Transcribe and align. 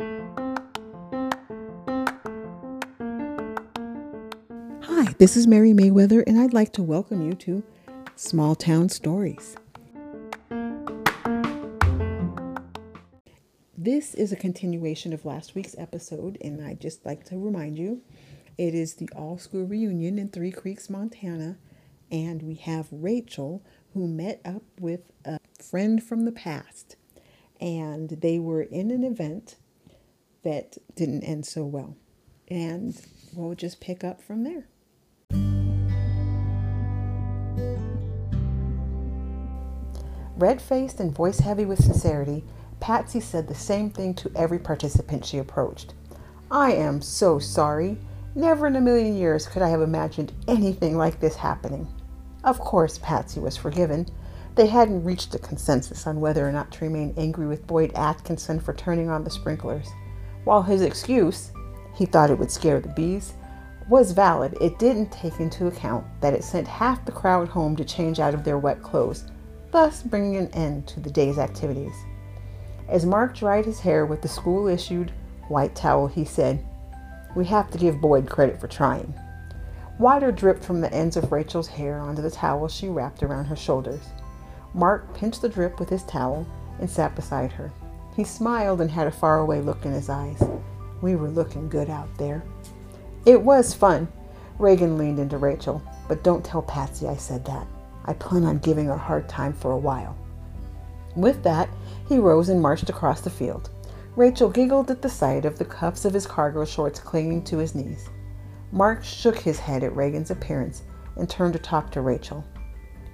Hi, 0.00 0.06
this 5.18 5.36
is 5.36 5.48
Mary 5.48 5.72
Mayweather, 5.72 6.22
and 6.24 6.38
I'd 6.38 6.54
like 6.54 6.72
to 6.74 6.84
welcome 6.84 7.20
you 7.26 7.32
to 7.32 7.64
Small 8.14 8.54
Town 8.54 8.88
Stories. 8.90 9.56
This 13.76 14.14
is 14.14 14.30
a 14.30 14.36
continuation 14.36 15.12
of 15.12 15.24
last 15.24 15.56
week's 15.56 15.74
episode, 15.76 16.38
and 16.40 16.64
I'd 16.64 16.80
just 16.80 17.04
like 17.04 17.24
to 17.24 17.36
remind 17.36 17.76
you 17.76 18.00
it 18.56 18.76
is 18.76 18.94
the 18.94 19.08
all 19.16 19.36
school 19.36 19.64
reunion 19.64 20.16
in 20.16 20.28
Three 20.28 20.52
Creeks, 20.52 20.88
Montana, 20.88 21.58
and 22.08 22.44
we 22.44 22.54
have 22.54 22.86
Rachel 22.92 23.64
who 23.94 24.06
met 24.06 24.40
up 24.44 24.62
with 24.78 25.10
a 25.24 25.40
friend 25.60 26.00
from 26.00 26.24
the 26.24 26.30
past, 26.30 26.94
and 27.60 28.10
they 28.10 28.38
were 28.38 28.62
in 28.62 28.92
an 28.92 29.02
event 29.02 29.56
that 30.48 30.78
didn't 30.96 31.24
end 31.24 31.44
so 31.44 31.62
well. 31.62 31.94
And 32.48 32.98
we'll 33.34 33.54
just 33.54 33.80
pick 33.80 34.02
up 34.02 34.22
from 34.22 34.44
there. 34.44 34.66
Red 40.36 40.62
faced 40.62 41.00
and 41.00 41.14
voice 41.14 41.40
heavy 41.40 41.66
with 41.66 41.82
sincerity, 41.82 42.44
Patsy 42.80 43.20
said 43.20 43.46
the 43.46 43.54
same 43.54 43.90
thing 43.90 44.14
to 44.14 44.30
every 44.34 44.58
participant 44.58 45.26
she 45.26 45.36
approached. 45.36 45.92
I 46.50 46.72
am 46.72 47.02
so 47.02 47.38
sorry. 47.38 47.98
Never 48.34 48.66
in 48.68 48.76
a 48.76 48.80
million 48.80 49.16
years 49.16 49.46
could 49.46 49.60
I 49.60 49.68
have 49.68 49.82
imagined 49.82 50.32
anything 50.46 50.96
like 50.96 51.20
this 51.20 51.36
happening. 51.36 51.86
Of 52.44 52.58
course, 52.58 52.98
Patsy 53.02 53.40
was 53.40 53.56
forgiven. 53.58 54.06
They 54.54 54.68
hadn't 54.68 55.04
reached 55.04 55.34
a 55.34 55.38
consensus 55.38 56.06
on 56.06 56.20
whether 56.20 56.48
or 56.48 56.52
not 56.52 56.72
to 56.72 56.84
remain 56.86 57.12
angry 57.18 57.46
with 57.46 57.66
Boyd 57.66 57.92
Atkinson 57.94 58.60
for 58.60 58.72
turning 58.72 59.10
on 59.10 59.24
the 59.24 59.30
sprinklers. 59.30 59.88
While 60.48 60.62
his 60.62 60.80
excuse, 60.80 61.52
he 61.94 62.06
thought 62.06 62.30
it 62.30 62.38
would 62.38 62.50
scare 62.50 62.80
the 62.80 62.88
bees, 62.88 63.34
was 63.86 64.12
valid, 64.12 64.56
it 64.62 64.78
didn't 64.78 65.12
take 65.12 65.40
into 65.40 65.66
account 65.66 66.06
that 66.22 66.32
it 66.32 66.42
sent 66.42 66.66
half 66.66 67.04
the 67.04 67.12
crowd 67.12 67.48
home 67.48 67.76
to 67.76 67.84
change 67.84 68.18
out 68.18 68.32
of 68.32 68.44
their 68.44 68.56
wet 68.56 68.82
clothes 68.82 69.26
thus 69.72 70.02
bringing 70.02 70.36
an 70.36 70.48
end 70.54 70.86
to 70.86 71.00
the 71.00 71.10
day's 71.10 71.36
activities. 71.36 71.92
As 72.88 73.04
Mark 73.04 73.36
dried 73.36 73.66
his 73.66 73.80
hair 73.80 74.06
with 74.06 74.22
the 74.22 74.28
school 74.28 74.68
issued 74.68 75.12
white 75.48 75.74
towel, 75.74 76.06
he 76.06 76.24
said, 76.24 76.64
We 77.36 77.44
have 77.44 77.70
to 77.72 77.76
give 77.76 78.00
Boyd 78.00 78.30
credit 78.30 78.58
for 78.58 78.68
trying. 78.68 79.12
Water 79.98 80.32
dripped 80.32 80.64
from 80.64 80.80
the 80.80 80.90
ends 80.94 81.18
of 81.18 81.30
Rachel's 81.30 81.68
hair 81.68 82.00
onto 82.00 82.22
the 82.22 82.30
towel 82.30 82.68
she 82.68 82.88
wrapped 82.88 83.22
around 83.22 83.44
her 83.44 83.56
shoulders. 83.56 84.06
Mark 84.72 85.12
pinched 85.12 85.42
the 85.42 85.50
drip 85.50 85.78
with 85.78 85.90
his 85.90 86.04
towel 86.04 86.46
and 86.80 86.88
sat 86.88 87.14
beside 87.14 87.52
her. 87.52 87.70
He 88.18 88.24
smiled 88.24 88.80
and 88.80 88.90
had 88.90 89.06
a 89.06 89.12
faraway 89.12 89.60
look 89.60 89.84
in 89.84 89.92
his 89.92 90.08
eyes. 90.08 90.42
We 91.02 91.14
were 91.14 91.30
looking 91.30 91.68
good 91.68 91.88
out 91.88 92.08
there. 92.18 92.42
It 93.24 93.40
was 93.40 93.72
fun. 93.72 94.08
Reagan 94.58 94.98
leaned 94.98 95.20
into 95.20 95.38
Rachel, 95.38 95.80
but 96.08 96.24
don't 96.24 96.44
tell 96.44 96.62
Patsy 96.62 97.06
I 97.06 97.14
said 97.14 97.44
that. 97.44 97.64
I 98.06 98.14
plan 98.14 98.42
on 98.42 98.58
giving 98.58 98.86
her 98.86 98.94
a 98.94 98.98
hard 98.98 99.28
time 99.28 99.52
for 99.52 99.70
a 99.70 99.78
while. 99.78 100.18
With 101.14 101.44
that, 101.44 101.68
he 102.08 102.18
rose 102.18 102.48
and 102.48 102.60
marched 102.60 102.90
across 102.90 103.20
the 103.20 103.30
field. 103.30 103.70
Rachel 104.16 104.48
giggled 104.50 104.90
at 104.90 105.00
the 105.00 105.08
sight 105.08 105.44
of 105.44 105.56
the 105.56 105.64
cuffs 105.64 106.04
of 106.04 106.12
his 106.12 106.26
cargo 106.26 106.64
shorts 106.64 106.98
clinging 106.98 107.44
to 107.44 107.58
his 107.58 107.76
knees. 107.76 108.08
Mark 108.72 109.04
shook 109.04 109.38
his 109.38 109.60
head 109.60 109.84
at 109.84 109.94
Reagan's 109.94 110.32
appearance 110.32 110.82
and 111.14 111.30
turned 111.30 111.52
to 111.52 111.60
talk 111.60 111.92
to 111.92 112.00
Rachel. 112.00 112.44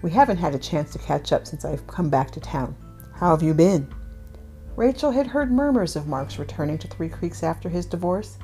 We 0.00 0.12
haven't 0.12 0.38
had 0.38 0.54
a 0.54 0.58
chance 0.58 0.92
to 0.92 0.98
catch 0.98 1.30
up 1.30 1.46
since 1.46 1.66
I've 1.66 1.86
come 1.86 2.08
back 2.08 2.30
to 2.30 2.40
town. 2.40 2.74
How 3.12 3.32
have 3.32 3.42
you 3.42 3.52
been? 3.52 3.86
Rachel 4.76 5.12
had 5.12 5.28
heard 5.28 5.52
murmurs 5.52 5.94
of 5.94 6.08
Mark's 6.08 6.38
returning 6.38 6.78
to 6.78 6.88
Three 6.88 7.08
Creeks 7.08 7.44
after 7.44 7.68
his 7.68 7.86
divorce. 7.86 8.38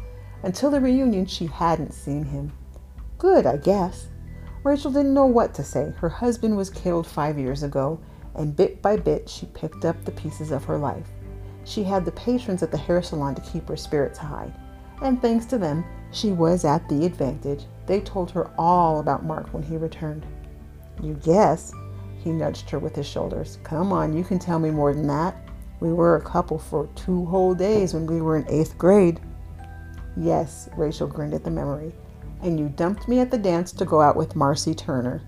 Until 0.44 0.70
the 0.70 0.80
reunion, 0.80 1.26
she 1.26 1.46
hadn't 1.46 1.92
seen 1.92 2.24
him. 2.24 2.52
Good, 3.18 3.46
I 3.46 3.56
guess. 3.56 4.08
Rachel 4.62 4.92
didn't 4.92 5.14
know 5.14 5.26
what 5.26 5.54
to 5.54 5.64
say. 5.64 5.92
Her 5.98 6.08
husband 6.08 6.56
was 6.56 6.70
killed 6.70 7.06
five 7.06 7.38
years 7.38 7.62
ago, 7.64 7.98
and 8.36 8.54
bit 8.54 8.80
by 8.80 8.96
bit 8.96 9.28
she 9.28 9.46
picked 9.46 9.84
up 9.84 10.04
the 10.04 10.12
pieces 10.12 10.52
of 10.52 10.64
her 10.64 10.78
life. 10.78 11.08
She 11.64 11.82
had 11.82 12.04
the 12.04 12.12
patrons 12.12 12.62
at 12.62 12.70
the 12.70 12.78
hair 12.78 13.02
salon 13.02 13.34
to 13.34 13.42
keep 13.42 13.68
her 13.68 13.76
spirits 13.76 14.18
high, 14.18 14.52
and 15.02 15.20
thanks 15.20 15.46
to 15.46 15.58
them, 15.58 15.84
she 16.12 16.30
was 16.30 16.64
at 16.64 16.88
the 16.88 17.04
advantage. 17.04 17.64
They 17.86 18.00
told 18.00 18.30
her 18.30 18.50
all 18.56 19.00
about 19.00 19.24
Mark 19.24 19.52
when 19.52 19.62
he 19.62 19.76
returned. 19.76 20.24
You 21.02 21.14
guess? 21.14 21.72
He 22.18 22.30
nudged 22.30 22.70
her 22.70 22.78
with 22.78 22.94
his 22.94 23.06
shoulders. 23.06 23.58
Come 23.64 23.92
on, 23.92 24.16
you 24.16 24.22
can 24.22 24.38
tell 24.38 24.58
me 24.58 24.70
more 24.70 24.94
than 24.94 25.06
that. 25.08 25.36
We 25.80 25.92
were 25.92 26.16
a 26.16 26.22
couple 26.22 26.58
for 26.58 26.88
two 26.94 27.26
whole 27.26 27.54
days 27.54 27.94
when 27.94 28.06
we 28.06 28.20
were 28.20 28.36
in 28.36 28.48
eighth 28.48 28.78
grade. 28.78 29.20
Yes, 30.16 30.68
Rachel 30.76 31.06
grinned 31.06 31.34
at 31.34 31.44
the 31.44 31.50
memory 31.50 31.92
and 32.42 32.58
you 32.58 32.68
dumped 32.68 33.08
me 33.08 33.20
at 33.20 33.30
the 33.30 33.38
dance 33.38 33.72
to 33.72 33.84
go 33.84 34.00
out 34.00 34.16
with 34.16 34.36
Marcy 34.36 34.74
Turner. 34.74 35.22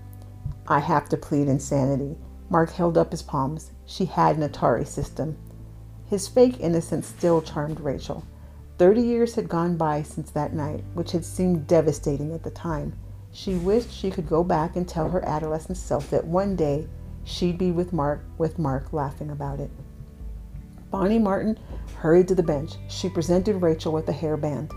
I 0.67 0.79
have 0.79 1.09
to 1.09 1.17
plead 1.17 1.47
insanity. 1.47 2.17
Mark 2.49 2.71
held 2.71 2.97
up 2.97 3.11
his 3.11 3.21
palms. 3.21 3.71
She 3.85 4.05
had 4.05 4.37
an 4.37 4.47
Atari 4.47 4.87
system. 4.87 5.37
His 6.05 6.27
fake 6.27 6.59
innocence 6.59 7.07
still 7.07 7.41
charmed 7.41 7.79
Rachel. 7.79 8.23
Thirty 8.77 9.01
years 9.01 9.35
had 9.35 9.49
gone 9.49 9.77
by 9.77 10.01
since 10.01 10.31
that 10.31 10.53
night, 10.53 10.83
which 10.93 11.11
had 11.11 11.25
seemed 11.25 11.67
devastating 11.67 12.33
at 12.33 12.43
the 12.43 12.51
time. 12.51 12.93
She 13.31 13.55
wished 13.55 13.91
she 13.91 14.11
could 14.11 14.27
go 14.27 14.43
back 14.43 14.75
and 14.75 14.87
tell 14.87 15.09
her 15.09 15.25
adolescent 15.25 15.77
self 15.77 16.09
that 16.09 16.25
one 16.25 16.55
day 16.55 16.87
she'd 17.23 17.57
be 17.57 17.71
with 17.71 17.93
Mark, 17.93 18.23
with 18.37 18.59
Mark 18.59 18.93
laughing 18.93 19.29
about 19.29 19.59
it. 19.59 19.71
Bonnie 20.93 21.17
Martin 21.17 21.57
hurried 21.95 22.27
to 22.27 22.35
the 22.35 22.43
bench. 22.43 22.73
She 22.87 23.09
presented 23.09 23.63
Rachel 23.63 23.91
with 23.91 24.07
a 24.09 24.13
hairband. 24.13 24.71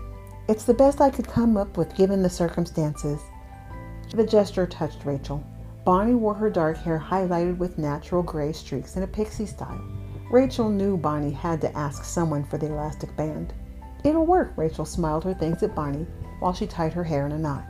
It's 0.47 0.63
the 0.63 0.73
best 0.73 0.99
I 0.99 1.11
could 1.11 1.27
come 1.27 1.55
up 1.57 1.77
with 1.77 1.95
given 1.95 2.23
the 2.23 2.29
circumstances. 2.29 3.21
The 4.15 4.25
gesture 4.25 4.65
touched 4.65 5.05
Rachel. 5.05 5.45
Bonnie 5.85 6.15
wore 6.15 6.33
her 6.33 6.49
dark 6.49 6.77
hair 6.77 6.97
highlighted 6.97 7.59
with 7.59 7.77
natural 7.77 8.23
gray 8.23 8.51
streaks 8.51 8.97
in 8.97 9.03
a 9.03 9.07
pixie 9.07 9.45
style. 9.45 9.79
Rachel 10.31 10.69
knew 10.69 10.97
Bonnie 10.97 11.29
had 11.29 11.61
to 11.61 11.77
ask 11.77 12.03
someone 12.03 12.43
for 12.45 12.57
the 12.57 12.65
elastic 12.65 13.15
band. 13.15 13.53
It'll 14.03 14.25
work, 14.25 14.53
Rachel 14.57 14.85
smiled 14.85 15.23
her 15.23 15.35
thanks 15.35 15.61
at 15.61 15.75
Bonnie 15.75 16.07
while 16.39 16.51
she 16.51 16.65
tied 16.65 16.93
her 16.93 17.03
hair 17.03 17.27
in 17.27 17.31
a 17.31 17.37
knot. 17.37 17.63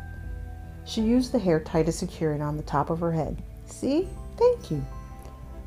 She 0.86 1.02
used 1.02 1.34
the 1.34 1.40
hair 1.40 1.60
tie 1.60 1.84
to 1.84 1.92
secure 1.92 2.32
it 2.32 2.42
on 2.42 2.56
the 2.56 2.64
top 2.64 2.92
of 2.92 3.02
her 3.02 3.12
head. 3.12 3.44
See? 3.66 4.08
Thank 4.38 4.72
you. 4.72 4.86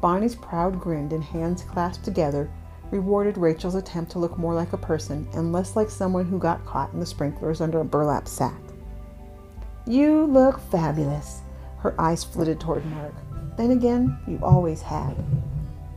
Bonnie's 0.00 0.34
proud 0.34 0.80
grin 0.80 1.12
and 1.12 1.22
hands 1.22 1.62
clasped 1.62 2.06
together 2.06 2.48
rewarded 2.90 3.38
Rachel's 3.38 3.74
attempt 3.74 4.12
to 4.12 4.18
look 4.18 4.38
more 4.38 4.54
like 4.54 4.72
a 4.72 4.78
person 4.78 5.28
and 5.32 5.52
less 5.52 5.76
like 5.76 5.90
someone 5.90 6.26
who 6.26 6.38
got 6.38 6.64
caught 6.66 6.92
in 6.92 7.00
the 7.00 7.06
sprinklers 7.06 7.60
under 7.60 7.80
a 7.80 7.84
burlap 7.84 8.26
sack. 8.26 8.60
You 9.86 10.26
look 10.26 10.60
fabulous. 10.70 11.40
Her 11.78 11.98
eyes 12.00 12.24
flitted 12.24 12.60
toward 12.60 12.84
Mark. 12.86 13.14
Then 13.56 13.70
again, 13.70 14.18
you 14.26 14.38
always 14.42 14.82
had. 14.82 15.16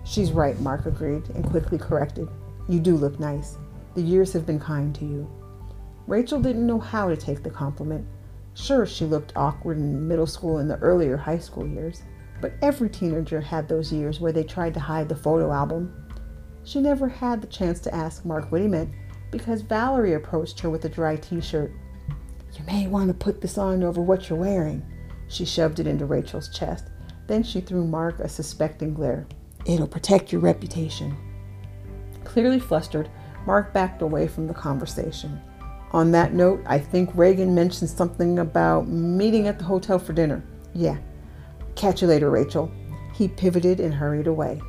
She's 0.05 0.31
right, 0.31 0.59
Mark 0.59 0.85
agreed 0.85 1.29
and 1.29 1.49
quickly 1.49 1.77
corrected. 1.77 2.27
You 2.67 2.79
do 2.79 2.95
look 2.95 3.19
nice. 3.19 3.57
The 3.95 4.01
years 4.01 4.33
have 4.33 4.45
been 4.45 4.59
kind 4.59 4.93
to 4.95 5.05
you. 5.05 5.29
Rachel 6.07 6.41
didn't 6.41 6.67
know 6.67 6.79
how 6.79 7.07
to 7.07 7.15
take 7.15 7.43
the 7.43 7.49
compliment. 7.49 8.05
Sure, 8.55 8.85
she 8.85 9.05
looked 9.05 9.33
awkward 9.35 9.77
in 9.77 10.07
middle 10.07 10.27
school 10.27 10.57
and 10.57 10.69
the 10.69 10.77
earlier 10.77 11.17
high 11.17 11.37
school 11.37 11.65
years, 11.65 12.03
but 12.41 12.53
every 12.61 12.89
teenager 12.89 13.39
had 13.39 13.67
those 13.67 13.91
years 13.91 14.19
where 14.19 14.31
they 14.31 14.43
tried 14.43 14.73
to 14.73 14.79
hide 14.79 15.07
the 15.07 15.15
photo 15.15 15.51
album 15.51 15.93
she 16.63 16.81
never 16.81 17.07
had 17.07 17.41
the 17.41 17.47
chance 17.47 17.79
to 17.81 17.93
ask 17.93 18.25
Mark 18.25 18.51
what 18.51 18.61
he 18.61 18.67
meant 18.67 18.89
because 19.31 19.61
Valerie 19.61 20.13
approached 20.13 20.59
her 20.59 20.69
with 20.69 20.85
a 20.85 20.89
dry 20.89 21.15
t 21.15 21.41
shirt. 21.41 21.71
You 22.57 22.63
may 22.65 22.87
want 22.87 23.07
to 23.07 23.13
put 23.13 23.41
this 23.41 23.57
on 23.57 23.83
over 23.83 24.01
what 24.01 24.29
you're 24.29 24.39
wearing. 24.39 24.85
She 25.27 25.45
shoved 25.45 25.79
it 25.79 25.87
into 25.87 26.05
Rachel's 26.05 26.49
chest. 26.49 26.85
Then 27.27 27.41
she 27.43 27.61
threw 27.61 27.85
Mark 27.85 28.19
a 28.19 28.29
suspecting 28.29 28.93
glare. 28.93 29.25
It'll 29.65 29.87
protect 29.87 30.31
your 30.31 30.41
reputation. 30.41 31.15
Clearly 32.23 32.59
flustered, 32.59 33.09
Mark 33.45 33.73
backed 33.73 34.01
away 34.01 34.27
from 34.27 34.47
the 34.47 34.53
conversation. 34.53 35.41
On 35.91 36.11
that 36.11 36.33
note, 36.33 36.61
I 36.65 36.79
think 36.79 37.09
Reagan 37.13 37.53
mentioned 37.53 37.89
something 37.89 38.39
about 38.39 38.87
meeting 38.87 39.47
at 39.47 39.57
the 39.57 39.65
hotel 39.65 39.99
for 39.99 40.13
dinner. 40.13 40.43
Yeah. 40.73 40.97
Catch 41.75 42.01
you 42.01 42.07
later, 42.07 42.29
Rachel. 42.29 42.71
He 43.13 43.27
pivoted 43.27 43.79
and 43.79 43.93
hurried 43.93 44.27
away. 44.27 44.61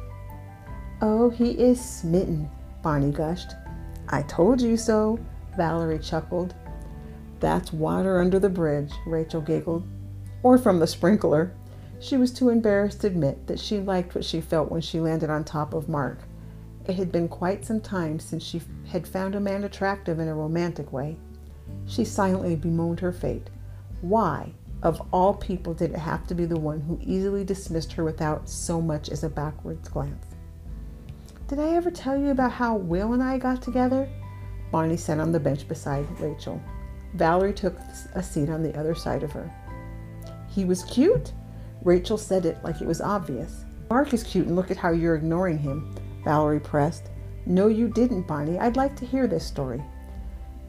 Oh, 1.07 1.29
he 1.29 1.51
is 1.51 1.79
smitten, 1.85 2.49
Bonnie 2.81 3.11
gushed. 3.11 3.53
I 4.09 4.23
told 4.23 4.63
you 4.63 4.79
so, 4.79 5.19
Valerie 5.55 5.99
chuckled. 5.99 6.55
That's 7.41 7.75
water 7.75 8.23
under 8.23 8.39
the 8.39 8.49
bridge, 8.49 8.91
Rachel 9.07 9.43
giggled. 9.43 9.87
Or 10.43 10.57
from 10.57 10.79
the 10.79 10.87
sprinkler. 10.87 11.53
She 12.01 12.17
was 12.17 12.33
too 12.33 12.49
embarrassed 12.49 13.03
to 13.03 13.09
admit 13.09 13.47
that 13.49 13.61
she 13.61 13.81
liked 13.81 14.15
what 14.15 14.25
she 14.25 14.41
felt 14.41 14.71
when 14.71 14.81
she 14.81 14.99
landed 14.99 15.29
on 15.29 15.45
top 15.45 15.75
of 15.75 15.91
Mark. 15.91 16.21
It 16.87 16.95
had 16.95 17.13
been 17.13 17.29
quite 17.29 17.67
some 17.67 17.83
time 17.83 18.19
since 18.19 18.43
she 18.43 18.63
had 18.87 19.07
found 19.07 19.35
a 19.35 19.41
man 19.41 19.65
attractive 19.65 20.19
in 20.19 20.29
a 20.29 20.35
romantic 20.35 20.91
way. 20.91 21.19
She 21.85 22.07
silently 22.07 22.57
bemoaned 22.57 23.01
her 23.01 23.13
fate. 23.13 23.51
Why, 24.01 24.55
of 24.83 25.07
all 25.13 25.35
people, 25.35 25.75
did 25.75 25.91
it 25.91 25.99
have 25.99 26.27
to 26.29 26.35
be 26.35 26.47
the 26.47 26.59
one 26.59 26.81
who 26.81 26.99
easily 27.03 27.45
dismissed 27.45 27.93
her 27.93 28.05
without 28.05 28.49
so 28.49 28.81
much 28.81 29.11
as 29.11 29.23
a 29.23 29.29
backward 29.29 29.83
glance? 29.83 30.34
Did 31.47 31.59
I 31.59 31.75
ever 31.75 31.91
tell 31.91 32.17
you 32.17 32.31
about 32.31 32.53
how 32.53 32.75
Will 32.75 33.13
and 33.13 33.23
I 33.23 33.37
got 33.37 33.61
together? 33.61 34.09
Bonnie 34.73 34.97
sat 34.97 35.21
on 35.21 35.31
the 35.31 35.39
bench 35.39 35.69
beside 35.69 36.09
Rachel. 36.19 36.59
Valerie 37.13 37.53
took 37.53 37.77
a 38.15 38.23
seat 38.23 38.49
on 38.49 38.63
the 38.63 38.75
other 38.79 38.95
side 38.95 39.23
of 39.23 39.31
her. 39.33 39.53
He 40.49 40.65
was 40.65 40.85
cute? 40.85 41.33
Rachel 41.83 42.17
said 42.17 42.47
it 42.47 42.65
like 42.65 42.81
it 42.81 42.87
was 42.87 43.03
obvious. 43.03 43.65
Mark 43.91 44.15
is 44.15 44.23
cute, 44.23 44.47
and 44.47 44.57
look 44.57 44.71
at 44.71 44.79
how 44.79 44.93
you're 44.93 45.17
ignoring 45.17 45.59
him, 45.59 45.95
Valerie 46.25 46.61
pressed. 46.61 47.11
No, 47.45 47.67
you 47.67 47.89
didn't, 47.89 48.27
Bonnie. 48.27 48.59
I'd 48.59 48.79
like 48.79 48.97
to 48.97 49.07
hear 49.07 49.27
this 49.27 49.47
story. 49.47 49.83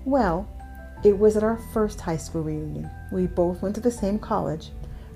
Well, 0.04 0.46
it 1.06 1.18
was 1.18 1.38
at 1.38 1.44
our 1.44 1.58
first 1.74 2.02
high 2.02 2.18
school 2.18 2.44
reunion. 2.44 2.92
We 3.14 3.28
both 3.28 3.62
went 3.62 3.76
to 3.76 3.82
the 3.82 3.90
same 3.90 4.20
college. 4.20 4.72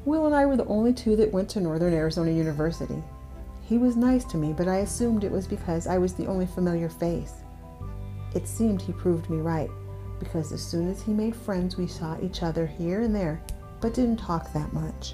Will 0.05 0.25
and 0.25 0.33
I 0.33 0.45
were 0.45 0.55
the 0.55 0.65
only 0.67 0.93
two 0.93 1.17
that 1.17 1.33
went 1.33 1.49
to 1.49 1.59
Northern 1.59 1.93
Arizona 1.93 2.31
University. 2.31 3.03
He 3.69 3.77
was 3.77 3.95
nice 3.95 4.25
to 4.25 4.37
me, 4.37 4.51
but 4.51 4.67
I 4.67 4.77
assumed 4.77 5.23
it 5.23 5.31
was 5.31 5.45
because 5.45 5.85
I 5.85 5.99
was 5.99 6.15
the 6.15 6.25
only 6.25 6.47
familiar 6.47 6.89
face. 6.89 7.35
It 8.33 8.47
seemed 8.47 8.81
he 8.81 8.93
proved 8.93 9.29
me 9.29 9.37
right, 9.37 9.69
because 10.19 10.51
as 10.51 10.65
soon 10.65 10.89
as 10.89 11.03
he 11.03 11.13
made 11.13 11.35
friends, 11.35 11.77
we 11.77 11.85
saw 11.85 12.19
each 12.19 12.41
other 12.41 12.65
here 12.65 13.01
and 13.01 13.15
there, 13.15 13.43
but 13.79 13.93
didn't 13.93 14.17
talk 14.17 14.51
that 14.53 14.73
much. 14.73 15.13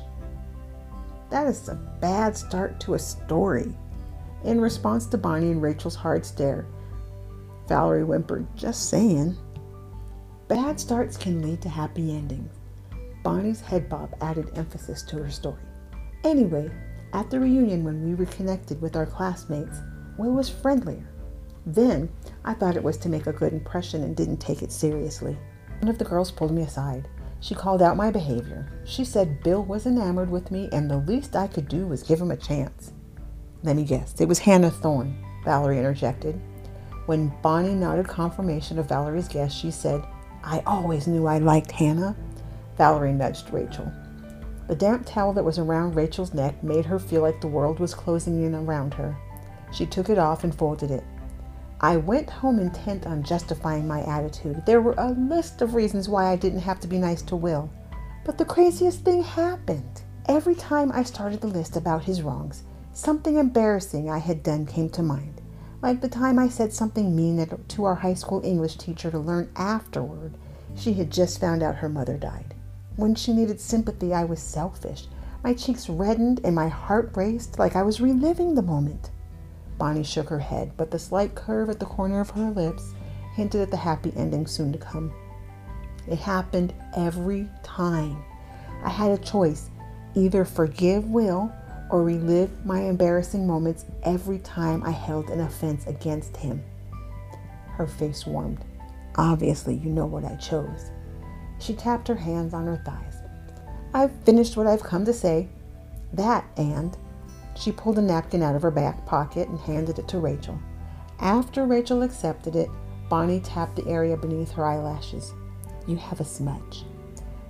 That 1.30 1.48
is 1.48 1.68
a 1.68 1.76
bad 1.76 2.38
start 2.38 2.80
to 2.80 2.94
a 2.94 3.00
story. 3.00 3.76
In 4.46 4.62
response 4.62 5.06
to 5.08 5.18
Bonnie 5.18 5.52
and 5.52 5.62
Rachel's 5.62 5.96
hard 5.96 6.26
stare, 6.26 6.66
Valerie 7.68 8.04
whimpered, 8.04 8.48
Just 8.56 8.88
saying. 8.90 9.36
Bad 10.48 10.80
starts 10.80 11.18
can 11.18 11.42
lead 11.42 11.62
to 11.62 11.68
happy 11.68 12.16
endings. 12.16 12.54
Bonnie's 13.22 13.60
head 13.60 13.90
bob 13.90 14.16
added 14.22 14.58
emphasis 14.58 15.04
to 15.04 15.18
her 15.18 15.30
story. 15.30 15.64
Anyway, 16.24 16.72
at 17.16 17.30
the 17.30 17.40
reunion 17.40 17.86
when 17.86 18.04
we 18.04 18.14
reconnected 18.14 18.82
with 18.82 18.98
our 18.98 19.06
classmates, 19.06 19.78
Will 20.18 20.34
was 20.34 20.50
friendlier. 20.50 21.08
Then 21.66 22.10
I 22.44 22.54
thought 22.54 22.76
it 22.76 22.84
was 22.84 22.98
to 22.98 23.10
make 23.10 23.26
a 23.26 23.32
good 23.32 23.54
impression 23.54 24.04
and 24.04 24.18
didn't 24.18 24.42
take 24.42 24.62
it 24.62 24.72
seriously. 24.72 25.38
One 25.80 25.88
of 25.88 25.98
the 25.98 26.04
girls 26.04 26.30
pulled 26.30 26.52
me 26.52 26.64
aside. 26.64 27.08
She 27.40 27.56
called 27.56 27.82
out 27.82 27.96
my 27.96 28.12
behavior. 28.12 28.70
She 28.84 29.06
said 29.06 29.42
Bill 29.44 29.64
was 29.64 29.86
enamored 29.86 30.30
with 30.30 30.52
me 30.52 30.68
and 30.74 30.92
the 30.92 30.98
least 30.98 31.38
I 31.38 31.48
could 31.48 31.70
do 31.70 31.88
was 31.88 32.04
give 32.04 32.20
him 32.20 32.32
a 32.32 32.38
chance. 32.38 32.92
Let 33.64 33.78
me 33.78 33.86
guess, 33.86 34.20
it 34.20 34.28
was 34.28 34.40
Hannah 34.40 34.70
Thorne, 34.70 35.16
Valerie 35.46 35.80
interjected. 35.80 36.40
When 37.06 37.32
Bonnie 37.42 37.76
nodded 37.76 38.10
confirmation 38.10 38.78
of 38.78 38.90
Valerie's 38.90 39.30
guess, 39.30 39.54
she 39.54 39.72
said, 39.72 40.04
I 40.44 40.62
always 40.66 41.08
knew 41.08 41.28
I 41.28 41.38
liked 41.38 41.72
Hannah. 41.72 42.14
Valerie 42.78 43.14
nudged 43.14 43.54
Rachel. 43.54 43.90
The 44.68 44.76
damp 44.76 45.06
towel 45.06 45.34
that 45.34 45.46
was 45.46 45.60
around 45.60 45.96
Rachel's 45.96 46.34
neck 46.34 46.64
made 46.64 46.86
her 46.86 46.98
feel 46.98 47.22
like 47.22 47.40
the 47.40 47.48
world 47.48 47.80
was 47.80 47.94
closing 47.94 48.44
in 48.44 48.56
around 48.56 48.96
her. 48.96 49.16
She 49.72 49.86
took 49.86 50.10
it 50.10 50.18
off 50.18 50.44
and 50.44 50.56
folded 50.56 50.90
it. 50.90 51.04
I 51.82 51.98
went 51.98 52.30
home 52.30 52.58
intent 52.58 53.06
on 53.06 53.22
justifying 53.22 53.88
my 53.88 54.02
attitude. 54.02 54.66
There 54.66 54.82
were 54.82 54.96
a 54.98 55.12
list 55.12 55.62
of 55.62 55.76
reasons 55.76 56.10
why 56.10 56.32
I 56.32 56.36
didn't 56.36 56.62
have 56.62 56.80
to 56.80 56.88
be 56.88 56.98
nice 56.98 57.22
to 57.24 57.36
Will. 57.36 57.70
But 58.24 58.40
the 58.40 58.46
craziest 58.46 59.02
thing 59.02 59.22
happened. 59.22 60.02
Every 60.28 60.56
time 60.56 60.92
I 60.92 61.04
started 61.04 61.42
the 61.42 61.48
list 61.48 61.76
about 61.76 62.06
his 62.06 62.24
wrongs, 62.24 62.64
something 62.92 63.36
embarrassing 63.36 64.10
I 64.10 64.18
had 64.18 64.42
done 64.42 64.66
came 64.66 64.90
to 64.92 65.04
mind. 65.04 65.42
Like 65.84 66.02
the 66.02 66.10
time 66.10 66.40
I 66.40 66.50
said 66.50 66.74
something 66.74 67.16
mean 67.16 67.46
to 67.68 67.84
our 67.84 67.96
high 67.96 68.16
school 68.16 68.42
English 68.44 68.78
teacher 68.78 69.12
to 69.12 69.20
learn 69.20 69.52
afterward 69.56 70.34
she 70.76 70.94
had 70.94 71.12
just 71.12 71.40
found 71.40 71.62
out 71.62 71.76
her 71.76 71.90
mother 71.90 72.18
died. 72.18 72.55
When 72.96 73.16
she 73.16 73.34
needed 73.34 73.60
sympathy, 73.60 74.14
I 74.14 74.24
was 74.24 74.42
selfish. 74.42 75.08
My 75.44 75.54
cheeks 75.54 75.90
reddened 75.90 76.42
and 76.44 76.56
my 76.56 76.70
heart 76.70 77.12
raced 77.16 77.60
like 77.60 77.76
I 77.76 77.84
was 77.84 78.02
reliving 78.02 78.56
the 78.56 78.62
moment. 78.62 79.12
Bonnie 79.78 80.04
shook 80.04 80.30
her 80.30 80.40
head, 80.40 80.72
but 80.78 80.92
the 80.92 81.00
slight 81.00 81.36
curve 81.36 81.70
at 81.70 81.80
the 81.80 81.86
corner 81.86 82.22
of 82.22 82.30
her 82.32 82.50
lips 82.50 82.94
hinted 83.36 83.62
at 83.62 83.72
the 83.72 83.78
happy 83.78 84.14
ending 84.16 84.48
soon 84.48 84.72
to 84.72 84.78
come. 84.78 85.14
It 86.08 86.20
happened 86.20 86.74
every 86.96 87.50
time. 87.64 88.24
I 88.84 88.90
had 88.90 89.12
a 89.12 89.22
choice 89.22 89.70
either 90.16 90.46
forgive 90.46 91.10
Will 91.10 91.52
or 91.92 92.04
relive 92.04 92.66
my 92.66 92.82
embarrassing 92.82 93.46
moments 93.46 93.86
every 94.04 94.40
time 94.40 94.84
I 94.84 94.92
held 94.92 95.30
an 95.30 95.42
offense 95.42 95.86
against 95.86 96.38
him. 96.38 96.64
Her 97.74 97.88
face 97.88 98.26
warmed. 98.26 98.64
Obviously, 99.18 99.76
you 99.76 99.90
know 99.90 100.06
what 100.06 100.24
I 100.24 100.36
chose. 100.36 100.92
She 101.60 101.74
tapped 101.74 102.08
her 102.08 102.16
hands 102.16 102.54
on 102.54 102.66
her 102.66 102.82
thighs. 102.86 103.18
I've 103.94 104.12
finished 104.24 104.58
what 104.58 104.68
I've 104.68 104.84
come 104.84 105.06
to 105.06 105.14
say. 105.14 105.48
That 106.14 106.46
and 106.58 106.98
she 107.56 107.72
pulled 107.72 107.98
a 107.98 108.02
napkin 108.02 108.44
out 108.44 108.56
of 108.56 108.62
her 108.62 108.72
back 108.72 109.06
pocket 109.06 109.48
and 109.48 109.60
handed 109.60 109.98
it 110.00 110.08
to 110.10 110.20
Rachel. 110.20 110.60
After 111.20 111.66
Rachel 111.66 112.04
accepted 112.04 112.56
it, 112.56 112.70
Bonnie 113.10 113.40
tapped 113.40 113.76
the 113.78 113.88
area 113.88 114.18
beneath 114.18 114.52
her 114.52 114.66
eyelashes. 114.66 115.34
You 115.88 115.96
have 115.96 116.20
a 116.20 116.26
smudge. 116.26 116.84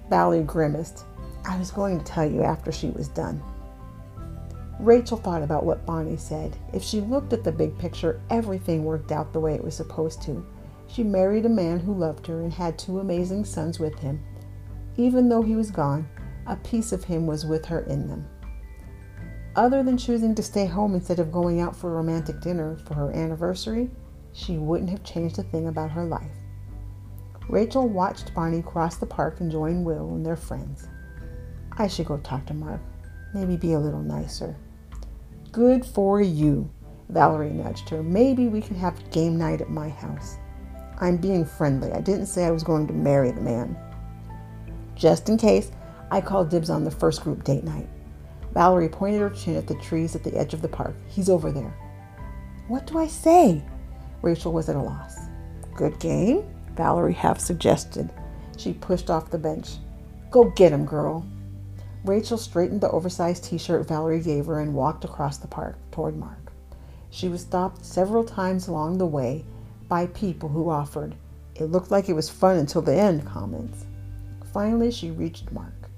Valerie 0.10 0.44
grimaced. 0.44 1.06
I 1.48 1.58
was 1.58 1.72
going 1.72 1.98
to 1.98 2.06
tell 2.06 2.30
you 2.30 2.44
after 2.44 2.72
she 2.72 2.90
was 2.90 3.08
done. 3.08 3.42
Rachel 4.80 5.18
thought 5.18 5.42
about 5.42 5.66
what 5.66 5.86
Bonnie 5.86 6.18
said. 6.18 6.56
If 6.74 6.84
she 6.84 7.02
looked 7.02 7.34
at 7.34 7.44
the 7.44 7.52
big 7.52 7.78
picture, 7.78 8.22
everything 8.30 8.84
worked 8.84 9.12
out 9.12 9.32
the 9.32 9.40
way 9.40 9.56
it 9.56 9.64
was 9.64 9.76
supposed 9.76 10.22
to. 10.24 10.46
She 10.88 11.04
married 11.04 11.46
a 11.46 11.50
man 11.50 11.80
who 11.80 11.94
loved 11.94 12.28
her 12.28 12.42
and 12.42 12.54
had 12.54 12.78
two 12.78 13.00
amazing 13.00 13.46
sons 13.46 13.80
with 13.80 14.00
him. 14.00 14.24
Even 14.98 15.28
though 15.28 15.42
he 15.42 15.56
was 15.56 15.72
gone, 15.72 16.08
a 16.48 16.56
piece 16.58 16.92
of 16.92 17.04
him 17.04 17.28
was 17.28 17.46
with 17.46 17.66
her 17.66 17.82
in 17.82 18.08
them. 18.08 18.28
Other 19.56 19.84
than 19.84 19.98
choosing 19.98 20.36
to 20.36 20.44
stay 20.44 20.66
home 20.66 20.96
instead 20.96 21.20
of 21.20 21.32
going 21.32 21.62
out 21.62 21.76
for 21.76 21.90
a 21.90 21.96
romantic 21.96 22.42
dinner 22.42 22.78
for 22.86 22.94
her 22.94 23.12
anniversary, 23.12 23.90
she 24.34 24.58
wouldn't 24.58 24.90
have 24.90 25.04
changed 25.04 25.40
a 25.40 25.44
thing 25.44 25.68
about 25.68 25.92
her 25.92 26.06
life. 26.06 26.36
Rachel 27.48 27.88
watched 27.88 28.34
Bonnie 28.34 28.62
cross 28.62 28.98
the 28.98 29.06
park 29.06 29.40
and 29.40 29.52
join 29.52 29.84
Will 29.84 30.10
and 30.10 30.26
their 30.26 30.36
friends. 30.36 30.88
I 31.78 31.88
should 31.88 32.08
go 32.08 32.18
talk 32.18 32.46
to 32.48 32.54
Mark. 32.54 32.82
Maybe 33.34 33.56
be 33.56 33.74
a 33.74 33.80
little 33.80 34.02
nicer. 34.02 34.56
Good 35.52 35.86
for 35.86 36.22
you, 36.22 36.70
Valerie 37.10 37.50
nudged 37.50 37.90
her. 37.90 38.04
Maybe 38.04 38.48
we 38.48 38.62
can 38.62 38.76
have 38.76 39.10
game 39.12 39.38
night 39.38 39.62
at 39.62 39.70
my 39.70 39.90
house. 39.90 40.38
I'm 41.00 41.18
being 41.18 41.46
friendly. 41.46 41.92
I 41.92 42.02
didn't 42.02 42.28
say 42.28 42.46
I 42.46 42.52
was 42.52 42.64
going 42.64 42.88
to 42.88 42.94
marry 42.94 43.32
the 43.32 43.42
man. 43.42 43.78
Just 44.96 45.30
in 45.30 45.38
case, 45.38 45.72
I 46.12 46.22
called 46.22 46.50
dibs 46.50 46.70
on 46.70 46.84
the 46.84 46.92
first 46.92 47.24
group 47.24 47.44
date 47.44 47.64
night. 47.64 47.90
Valerie 48.54 48.88
pointed 48.88 49.20
her 49.20 49.30
chin 49.30 49.58
at 49.58 49.68
the 49.68 49.76
trees 49.76 50.16
at 50.16 50.24
the 50.24 50.36
edge 50.38 50.54
of 50.54 50.62
the 50.62 50.70
park. 50.70 50.96
He's 51.08 51.30
over 51.30 51.52
there. 51.52 51.76
What 52.68 52.88
do 52.88 52.98
I 52.98 53.08
say? 53.08 53.62
Rachel 54.22 54.54
was 54.54 54.70
at 54.70 54.78
a 54.78 54.82
loss. 54.82 55.18
Good 55.76 56.00
game? 56.00 56.44
Valerie 56.76 57.14
half 57.14 57.40
suggested. 57.40 58.10
She 58.58 58.74
pushed 58.74 59.10
off 59.10 59.30
the 59.30 59.38
bench. 59.38 59.72
Go 60.32 60.46
get 60.52 60.72
him, 60.72 60.86
girl. 60.86 61.26
Rachel 62.06 62.38
straightened 62.38 62.82
the 62.82 62.92
oversized 62.92 63.44
t 63.44 63.58
shirt 63.58 63.88
Valerie 63.88 64.22
gave 64.22 64.46
her 64.46 64.62
and 64.62 64.74
walked 64.74 65.04
across 65.04 65.38
the 65.38 65.48
park 65.48 65.78
toward 65.92 66.16
Mark. 66.16 66.54
She 67.10 67.28
was 67.28 67.42
stopped 67.42 67.86
several 67.86 68.24
times 68.24 68.68
along 68.68 68.98
the 68.98 69.06
way 69.06 69.44
by 69.88 70.08
people 70.08 70.50
who 70.50 70.70
offered, 70.70 71.16
It 71.56 71.66
looked 71.66 71.90
like 71.90 72.10
it 72.10 72.14
was 72.14 72.30
fun 72.30 72.58
until 72.58 72.82
the 72.82 72.94
end 72.94 73.26
comments. 73.26 73.86
Finally, 74.52 74.92
she 74.92 75.12
reached 75.12 75.54
Mark. 75.54 75.90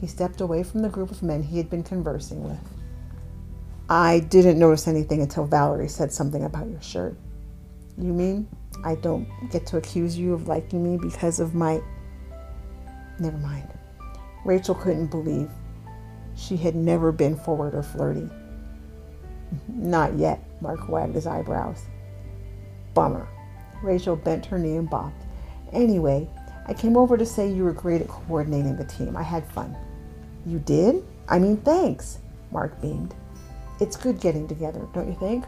He 0.00 0.06
stepped 0.06 0.40
away 0.40 0.62
from 0.62 0.80
the 0.80 0.88
group 0.88 1.10
of 1.10 1.22
men 1.22 1.42
he 1.42 1.58
had 1.58 1.68
been 1.68 1.82
conversing 1.82 2.42
with. 2.42 2.58
I 3.90 4.20
didn't 4.20 4.58
notice 4.58 4.88
anything 4.88 5.20
until 5.20 5.44
Valerie 5.44 5.88
said 5.88 6.12
something 6.12 6.44
about 6.44 6.70
your 6.70 6.80
shirt. 6.80 7.14
You 7.98 8.12
mean 8.12 8.48
I 8.84 8.94
don't 8.94 9.28
get 9.50 9.66
to 9.66 9.76
accuse 9.76 10.16
you 10.16 10.32
of 10.32 10.48
liking 10.48 10.82
me 10.82 10.96
because 10.96 11.40
of 11.40 11.54
my. 11.54 11.82
Never 13.18 13.36
mind. 13.38 13.68
Rachel 14.44 14.74
couldn't 14.74 15.10
believe 15.10 15.50
she 16.34 16.56
had 16.56 16.74
never 16.74 17.12
been 17.12 17.36
forward 17.36 17.74
or 17.74 17.82
flirty. 17.82 18.28
Not 19.68 20.14
yet, 20.14 20.40
Mark 20.62 20.88
wagged 20.88 21.14
his 21.14 21.26
eyebrows. 21.26 21.84
Bummer. 22.94 23.28
Rachel 23.82 24.16
bent 24.16 24.46
her 24.46 24.58
knee 24.58 24.76
and 24.76 24.88
bobbed. 24.88 25.24
Anyway, 25.72 26.28
I 26.66 26.74
came 26.74 26.96
over 26.96 27.16
to 27.16 27.26
say 27.26 27.50
you 27.50 27.64
were 27.64 27.72
great 27.72 28.02
at 28.02 28.08
coordinating 28.08 28.76
the 28.76 28.84
team. 28.84 29.16
I 29.16 29.22
had 29.22 29.46
fun. 29.46 29.76
You 30.46 30.58
did? 30.58 31.04
I 31.28 31.38
mean, 31.38 31.56
thanks, 31.58 32.18
Mark 32.50 32.80
beamed. 32.80 33.14
It's 33.80 33.96
good 33.96 34.20
getting 34.20 34.46
together, 34.46 34.86
don't 34.92 35.08
you 35.08 35.16
think? 35.18 35.44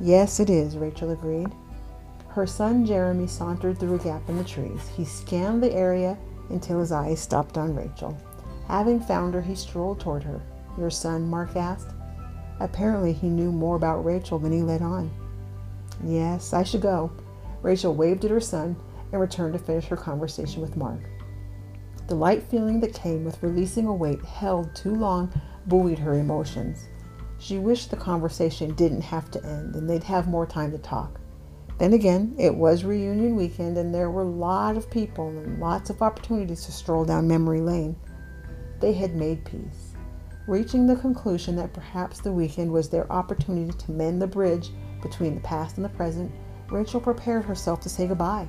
Yes, 0.00 0.40
it 0.40 0.48
is, 0.48 0.76
Rachel 0.76 1.10
agreed. 1.10 1.48
Her 2.28 2.46
son 2.46 2.86
Jeremy 2.86 3.26
sauntered 3.26 3.78
through 3.78 3.96
a 3.96 3.98
gap 3.98 4.26
in 4.28 4.38
the 4.38 4.44
trees. 4.44 4.88
He 4.96 5.04
scanned 5.04 5.62
the 5.62 5.72
area 5.72 6.16
until 6.48 6.80
his 6.80 6.92
eyes 6.92 7.20
stopped 7.20 7.58
on 7.58 7.74
Rachel. 7.74 8.16
Having 8.68 9.00
found 9.00 9.34
her, 9.34 9.42
he 9.42 9.54
strolled 9.54 10.00
toward 10.00 10.22
her. 10.22 10.40
Your 10.78 10.90
son? 10.90 11.28
Mark 11.28 11.56
asked. 11.56 11.90
Apparently, 12.58 13.12
he 13.12 13.28
knew 13.28 13.52
more 13.52 13.76
about 13.76 14.04
Rachel 14.04 14.38
than 14.38 14.52
he 14.52 14.62
let 14.62 14.80
on. 14.80 15.10
Yes, 16.04 16.52
I 16.52 16.62
should 16.62 16.82
go. 16.82 17.12
Rachel 17.62 17.94
waved 17.94 18.24
at 18.24 18.30
her 18.30 18.40
son 18.40 18.76
and 19.12 19.20
returned 19.20 19.52
to 19.52 19.58
finish 19.58 19.86
her 19.86 19.96
conversation 19.96 20.60
with 20.60 20.76
Mark. 20.76 21.00
The 22.08 22.14
light 22.14 22.42
feeling 22.42 22.80
that 22.80 22.94
came 22.94 23.24
with 23.24 23.42
releasing 23.42 23.86
a 23.86 23.94
weight 23.94 24.22
held 24.24 24.74
too 24.74 24.94
long 24.94 25.32
buoyed 25.66 25.98
her 25.98 26.14
emotions. 26.14 26.88
She 27.38 27.58
wished 27.58 27.90
the 27.90 27.96
conversation 27.96 28.74
didn't 28.74 29.02
have 29.02 29.30
to 29.32 29.44
end 29.44 29.74
and 29.74 29.88
they'd 29.88 30.04
have 30.04 30.28
more 30.28 30.46
time 30.46 30.72
to 30.72 30.78
talk. 30.78 31.20
Then 31.78 31.92
again, 31.92 32.34
it 32.38 32.54
was 32.54 32.84
reunion 32.84 33.34
weekend 33.34 33.76
and 33.78 33.94
there 33.94 34.10
were 34.10 34.22
a 34.22 34.26
lot 34.28 34.76
of 34.76 34.90
people 34.90 35.28
and 35.28 35.58
lots 35.58 35.90
of 35.90 36.02
opportunities 36.02 36.64
to 36.66 36.72
stroll 36.72 37.04
down 37.04 37.26
memory 37.26 37.60
lane. 37.60 37.96
They 38.80 38.92
had 38.92 39.14
made 39.14 39.44
peace, 39.44 39.94
reaching 40.46 40.86
the 40.86 40.96
conclusion 40.96 41.56
that 41.56 41.72
perhaps 41.72 42.20
the 42.20 42.32
weekend 42.32 42.70
was 42.70 42.88
their 42.88 43.10
opportunity 43.10 43.72
to 43.76 43.92
mend 43.92 44.20
the 44.20 44.26
bridge 44.26 44.70
between 45.02 45.34
the 45.34 45.40
past 45.40 45.76
and 45.76 45.84
the 45.84 45.90
present. 45.90 46.32
Rachel 46.70 47.00
prepared 47.00 47.44
herself 47.44 47.80
to 47.80 47.88
say 47.88 48.06
goodbye. 48.06 48.48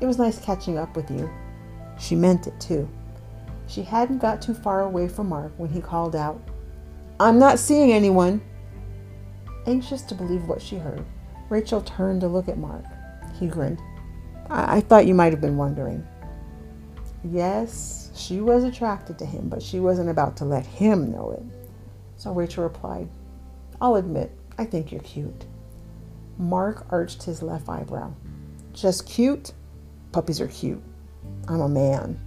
It 0.00 0.06
was 0.06 0.18
nice 0.18 0.38
catching 0.38 0.78
up 0.78 0.94
with 0.94 1.10
you. 1.10 1.28
She 1.98 2.14
meant 2.14 2.46
it 2.46 2.58
too. 2.60 2.88
She 3.66 3.82
hadn't 3.82 4.18
got 4.18 4.42
too 4.42 4.54
far 4.54 4.82
away 4.82 5.08
from 5.08 5.28
Mark 5.28 5.52
when 5.56 5.70
he 5.70 5.80
called 5.80 6.16
out, 6.16 6.40
I'm 7.20 7.38
not 7.38 7.58
seeing 7.58 7.92
anyone. 7.92 8.40
Anxious 9.66 10.02
to 10.02 10.14
believe 10.14 10.48
what 10.48 10.62
she 10.62 10.76
heard, 10.76 11.04
Rachel 11.50 11.82
turned 11.82 12.22
to 12.22 12.28
look 12.28 12.48
at 12.48 12.56
Mark. 12.56 12.84
He 13.38 13.46
grinned. 13.46 13.80
I, 14.48 14.76
I 14.76 14.80
thought 14.80 15.06
you 15.06 15.14
might 15.14 15.32
have 15.32 15.40
been 15.40 15.58
wondering. 15.58 16.06
Yes, 17.22 18.10
she 18.14 18.40
was 18.40 18.64
attracted 18.64 19.18
to 19.18 19.26
him, 19.26 19.50
but 19.50 19.62
she 19.62 19.80
wasn't 19.80 20.08
about 20.08 20.36
to 20.38 20.46
let 20.46 20.64
him 20.64 21.12
know 21.12 21.32
it. 21.32 21.42
So 22.16 22.32
Rachel 22.32 22.64
replied, 22.64 23.08
I'll 23.80 23.96
admit, 23.96 24.32
I 24.56 24.64
think 24.64 24.90
you're 24.90 25.02
cute. 25.02 25.44
Mark 26.40 26.86
arched 26.88 27.24
his 27.24 27.42
left 27.42 27.68
eyebrow. 27.68 28.12
Just 28.72 29.06
cute? 29.06 29.52
Puppies 30.10 30.40
are 30.40 30.48
cute. 30.48 30.82
I'm 31.46 31.60
a 31.60 31.68
man. 31.68 32.18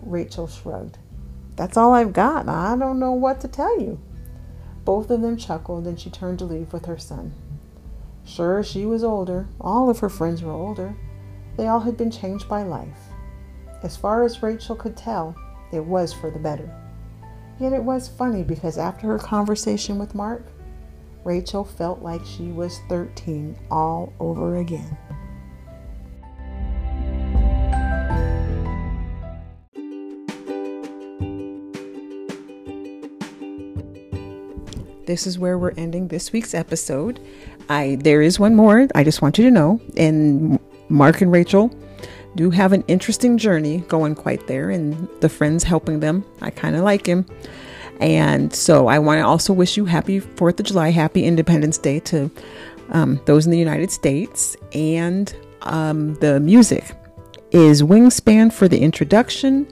Rachel 0.00 0.48
shrugged. 0.48 0.96
That's 1.54 1.76
all 1.76 1.92
I've 1.92 2.14
got. 2.14 2.48
I 2.48 2.74
don't 2.76 2.98
know 2.98 3.12
what 3.12 3.40
to 3.42 3.48
tell 3.48 3.78
you. 3.78 4.00
Both 4.84 5.10
of 5.10 5.20
them 5.20 5.36
chuckled, 5.36 5.86
and 5.86 6.00
she 6.00 6.08
turned 6.08 6.38
to 6.38 6.46
leave 6.46 6.72
with 6.72 6.86
her 6.86 6.96
son. 6.96 7.34
Sure, 8.24 8.62
she 8.62 8.86
was 8.86 9.04
older. 9.04 9.46
All 9.60 9.90
of 9.90 9.98
her 9.98 10.08
friends 10.08 10.42
were 10.42 10.52
older. 10.52 10.96
They 11.58 11.66
all 11.66 11.80
had 11.80 11.98
been 11.98 12.10
changed 12.10 12.48
by 12.48 12.62
life. 12.62 12.98
As 13.82 13.96
far 13.96 14.24
as 14.24 14.42
Rachel 14.42 14.74
could 14.74 14.96
tell, 14.96 15.36
it 15.70 15.84
was 15.84 16.14
for 16.14 16.30
the 16.30 16.38
better. 16.38 16.74
Yet 17.60 17.74
it 17.74 17.84
was 17.84 18.08
funny 18.08 18.42
because 18.42 18.78
after 18.78 19.08
her 19.08 19.18
conversation 19.18 19.98
with 19.98 20.14
Mark, 20.14 20.46
Rachel 21.28 21.62
felt 21.62 22.00
like 22.00 22.24
she 22.24 22.44
was 22.44 22.80
13 22.88 23.54
all 23.70 24.14
over 24.18 24.56
again. 24.56 24.96
this 35.04 35.26
is 35.26 35.38
where 35.38 35.56
we're 35.56 35.72
ending 35.78 36.08
this 36.08 36.32
week's 36.32 36.52
episode. 36.52 37.18
I 37.70 37.96
there 38.00 38.20
is 38.20 38.38
one 38.38 38.54
more. 38.54 38.88
I 38.94 39.04
just 39.04 39.22
want 39.22 39.38
you 39.38 39.44
to 39.44 39.50
know, 39.50 39.80
and 39.96 40.58
Mark 40.88 41.20
and 41.20 41.32
Rachel 41.32 41.70
do 42.36 42.50
have 42.50 42.72
an 42.72 42.84
interesting 42.88 43.36
journey 43.36 43.78
going 43.88 44.14
quite 44.14 44.46
there, 44.46 44.70
and 44.70 45.08
the 45.20 45.28
friends 45.28 45.64
helping 45.64 46.00
them. 46.00 46.24
I 46.42 46.50
kind 46.50 46.76
of 46.76 46.84
like 46.84 47.06
him. 47.06 47.26
And 48.00 48.54
so 48.54 48.86
I 48.86 48.98
want 48.98 49.18
to 49.18 49.26
also 49.26 49.52
wish 49.52 49.76
you 49.76 49.84
happy 49.84 50.20
4th 50.20 50.60
of 50.60 50.66
July, 50.66 50.90
happy 50.90 51.24
Independence 51.24 51.78
Day 51.78 52.00
to 52.00 52.30
um, 52.90 53.20
those 53.26 53.44
in 53.44 53.52
the 53.52 53.58
United 53.58 53.90
States. 53.90 54.56
And 54.72 55.34
um, 55.62 56.14
the 56.16 56.40
music 56.40 56.94
is 57.50 57.82
Wingspan 57.82 58.52
for 58.52 58.68
the 58.68 58.78
introduction 58.78 59.66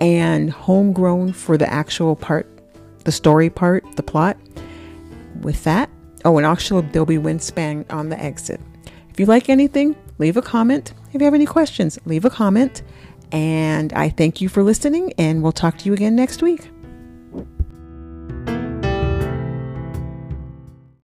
and 0.00 0.50
Homegrown 0.50 1.32
for 1.32 1.56
the 1.56 1.70
actual 1.70 2.16
part, 2.16 2.48
the 3.04 3.12
story 3.12 3.50
part, 3.50 3.84
the 3.96 4.02
plot 4.02 4.36
with 5.42 5.64
that, 5.64 5.90
oh, 6.24 6.36
and 6.36 6.46
actually, 6.46 6.82
there'll 6.92 7.06
be 7.06 7.18
Wingspan 7.18 7.90
on 7.90 8.08
the 8.08 8.20
exit. 8.20 8.60
If 9.10 9.18
you 9.18 9.26
like 9.26 9.48
anything, 9.48 9.96
leave 10.18 10.36
a 10.36 10.42
comment. 10.42 10.94
If 11.12 11.20
you 11.20 11.24
have 11.24 11.34
any 11.34 11.46
questions, 11.46 11.98
leave 12.04 12.24
a 12.24 12.30
comment. 12.30 12.82
And 13.32 13.92
I 13.92 14.08
thank 14.08 14.40
you 14.40 14.48
for 14.48 14.62
listening, 14.62 15.12
and 15.18 15.42
we'll 15.42 15.52
talk 15.52 15.78
to 15.78 15.86
you 15.86 15.92
again 15.92 16.16
next 16.16 16.42
week. 16.42 16.68